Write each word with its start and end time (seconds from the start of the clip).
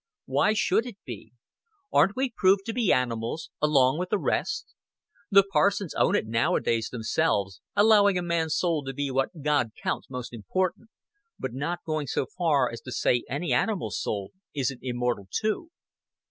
Why 0.25 0.53
should 0.53 0.87
it 0.87 0.97
be? 1.05 1.31
Aren't 1.93 2.15
we 2.15 2.33
proved 2.35 2.65
to 2.65 2.73
be 2.73 2.91
animals 2.91 3.51
along 3.61 3.99
with 3.99 4.09
the 4.09 4.17
rest? 4.17 4.73
The 5.29 5.43
parsons 5.43 5.93
own 5.93 6.15
it 6.15 6.25
nowadays 6.25 6.89
themselves, 6.89 7.61
allowing 7.75 8.17
a 8.17 8.23
man's 8.23 8.55
soul 8.55 8.83
to 8.85 8.95
be 8.95 9.11
what 9.11 9.43
God 9.43 9.73
counts 9.83 10.09
most 10.09 10.33
important, 10.33 10.89
but 11.37 11.53
not 11.53 11.83
going 11.85 12.07
so 12.07 12.25
far 12.35 12.71
as 12.71 12.81
to 12.81 12.91
say 12.91 13.23
any 13.29 13.53
animal's 13.53 14.01
soul 14.01 14.31
isn't 14.55 14.79
immortal 14.81 15.27
too. 15.31 15.69